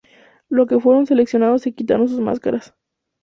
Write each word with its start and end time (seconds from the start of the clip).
Los 0.49 0.67
que 0.67 0.79
fueron 0.79 1.05
seleccionados 1.05 1.61
se 1.61 1.73
quitaron 1.75 2.09
sus 2.09 2.21
máscaras. 2.21 2.73